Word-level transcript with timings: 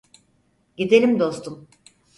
Gidelim 0.77 1.19
dostum. 1.19 1.67